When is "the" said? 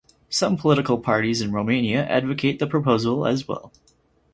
2.57-2.65